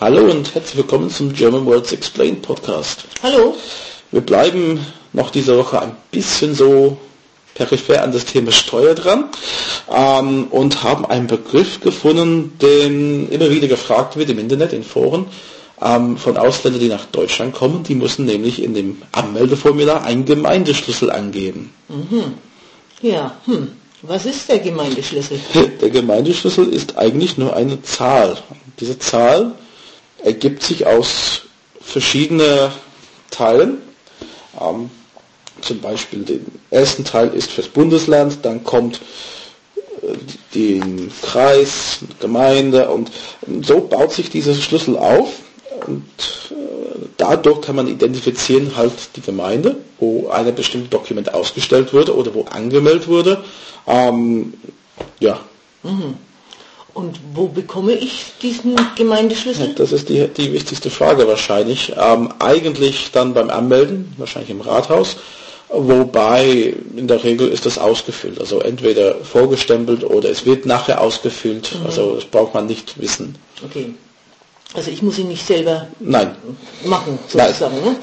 Hallo 0.00 0.30
und 0.30 0.54
herzlich 0.54 0.78
willkommen 0.78 1.10
zum 1.10 1.34
German 1.34 1.66
Words 1.66 1.92
Explained 1.92 2.40
Podcast. 2.40 3.04
Hallo. 3.22 3.54
Wir 4.10 4.22
bleiben 4.22 4.80
noch 5.12 5.28
diese 5.28 5.58
Woche 5.58 5.82
ein 5.82 5.94
bisschen 6.10 6.54
so 6.54 6.96
peripher 7.54 8.02
an 8.02 8.10
das 8.10 8.24
Thema 8.24 8.50
Steuer 8.50 8.94
dran 8.94 9.28
ähm, 9.94 10.46
und 10.52 10.82
haben 10.82 11.04
einen 11.04 11.26
Begriff 11.26 11.82
gefunden, 11.82 12.56
den 12.62 13.28
immer 13.28 13.50
wieder 13.50 13.68
gefragt 13.68 14.16
wird 14.16 14.30
im 14.30 14.38
Internet, 14.38 14.72
in 14.72 14.84
Foren, 14.84 15.26
ähm, 15.82 16.16
von 16.16 16.38
Ausländern, 16.38 16.80
die 16.80 16.88
nach 16.88 17.04
Deutschland 17.04 17.52
kommen. 17.52 17.82
Die 17.82 17.94
müssen 17.94 18.24
nämlich 18.24 18.62
in 18.62 18.72
dem 18.72 19.02
Anmeldeformular 19.12 20.02
einen 20.02 20.24
Gemeindeschlüssel 20.24 21.10
angeben. 21.10 21.74
Mhm. 21.90 22.36
Ja, 23.02 23.36
hm. 23.44 23.72
Was 24.00 24.24
ist 24.24 24.48
der 24.48 24.60
Gemeindeschlüssel? 24.60 25.38
Der 25.82 25.90
Gemeindeschlüssel 25.90 26.72
ist 26.72 26.96
eigentlich 26.96 27.36
nur 27.36 27.54
eine 27.54 27.82
Zahl. 27.82 28.38
Diese 28.80 28.98
Zahl 28.98 29.52
ergibt 30.24 30.62
sich 30.62 30.86
aus 30.86 31.42
verschiedenen 31.80 32.70
Teilen. 33.30 33.78
Ähm, 34.60 34.90
zum 35.60 35.80
Beispiel 35.80 36.22
den 36.22 36.46
ersten 36.70 37.04
Teil 37.04 37.34
ist 37.34 37.50
fürs 37.50 37.68
Bundesland, 37.68 38.38
dann 38.42 38.64
kommt 38.64 39.00
äh, 40.02 40.14
den 40.54 41.10
Kreis, 41.22 41.98
Gemeinde 42.20 42.88
und 42.88 43.10
so 43.62 43.80
baut 43.80 44.12
sich 44.12 44.30
dieser 44.30 44.54
Schlüssel 44.54 44.96
auf 44.96 45.28
und 45.86 46.04
äh, 46.50 47.06
dadurch 47.16 47.60
kann 47.60 47.76
man 47.76 47.88
identifizieren 47.88 48.76
halt 48.76 48.92
die 49.16 49.20
Gemeinde, 49.20 49.76
wo 49.98 50.28
ein 50.28 50.54
bestimmtes 50.54 50.90
Dokument 50.90 51.32
ausgestellt 51.34 51.92
wurde 51.92 52.16
oder 52.16 52.34
wo 52.34 52.44
angemeldet 52.44 53.08
wurde. 53.08 53.44
Ähm, 53.86 54.54
ja. 55.18 55.40
Mhm. 55.82 56.14
Und 57.10 57.18
wo 57.34 57.48
bekomme 57.48 57.92
ich 57.94 58.26
diesen 58.40 58.76
Gemeindeschlüssel? 58.94 59.74
Das 59.74 59.90
ist 59.90 60.08
die, 60.08 60.28
die 60.28 60.52
wichtigste 60.52 60.90
Frage 60.90 61.26
wahrscheinlich. 61.26 61.92
Ähm, 61.98 62.32
eigentlich 62.38 63.10
dann 63.10 63.34
beim 63.34 63.50
Anmelden, 63.50 64.14
wahrscheinlich 64.16 64.50
im 64.50 64.60
Rathaus, 64.60 65.16
wobei 65.68 66.72
in 66.96 67.08
der 67.08 67.24
Regel 67.24 67.48
ist 67.48 67.66
das 67.66 67.78
ausgefüllt. 67.78 68.40
Also 68.40 68.60
entweder 68.60 69.16
vorgestempelt 69.24 70.04
oder 70.04 70.30
es 70.30 70.46
wird 70.46 70.66
nachher 70.66 71.00
ausgefüllt. 71.00 71.74
Mhm. 71.74 71.86
Also 71.86 72.14
das 72.14 72.26
braucht 72.26 72.54
man 72.54 72.66
nicht 72.66 73.00
wissen. 73.00 73.34
Okay. 73.64 73.92
Also 74.74 74.92
ich 74.92 75.02
muss 75.02 75.18
ihn 75.18 75.26
nicht 75.26 75.44
selber 75.44 75.88
Nein. 75.98 76.36
machen, 76.84 77.18
sozusagen. 77.26 77.74
Nein. 77.82 77.92
Ne? 77.92 77.96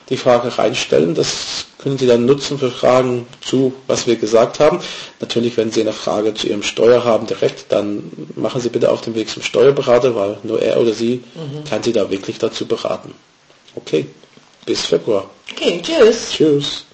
die 0.09 0.17
Frage 0.17 0.57
reinstellen. 0.57 1.15
Das 1.15 1.62
können 1.83 1.97
Sie 1.97 2.07
dann 2.07 2.25
nutzen 2.25 2.57
für 2.57 2.71
Fragen 2.71 3.27
zu, 3.41 3.73
was 3.87 4.07
wir 4.07 4.15
gesagt 4.15 4.61
haben. 4.61 4.79
Natürlich, 5.19 5.57
wenn 5.57 5.69
Sie 5.69 5.81
eine 5.81 5.91
Frage 5.91 6.33
zu 6.33 6.47
Ihrem 6.47 6.63
Steuer 6.63 7.03
haben 7.03 7.27
direkt, 7.27 7.73
dann 7.73 8.09
machen 8.35 8.61
Sie 8.61 8.69
bitte 8.69 8.89
auf 8.89 9.01
den 9.01 9.15
Weg 9.15 9.29
zum 9.29 9.43
Steuerberater, 9.43 10.15
weil 10.15 10.37
nur 10.43 10.61
er 10.61 10.79
oder 10.79 10.93
sie 10.93 11.21
mhm. 11.35 11.65
kann 11.69 11.83
Sie 11.83 11.91
da 11.91 12.09
wirklich 12.09 12.37
dazu 12.37 12.65
beraten. 12.65 13.13
Okay, 13.75 14.05
bis 14.65 14.85
Februar. 14.85 15.29
Okay, 15.51 15.81
tschüss. 15.83 16.31
Tschüss. 16.31 16.85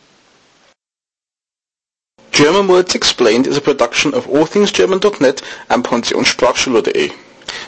German 2.32 2.68
Words 2.68 2.96
Explained 2.96 3.46
is 3.46 3.58
a 3.58 3.62
production 3.62 4.16
of 4.16 4.28
allthingsgerman.net 4.28 5.44
and 5.68 5.86
pensionssprachschule.de. 5.86 7.12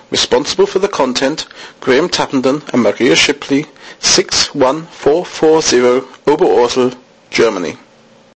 Responsible 0.09 0.65
for 0.65 0.79
the 0.79 0.87
content, 0.87 1.45
Graham 1.81 2.09
Tappenden 2.09 2.63
and 2.73 2.81
Maria 2.81 3.15
Shipley, 3.15 3.67
61440 3.99 6.01
Oberursel, 6.25 6.95
Germany 7.31 7.77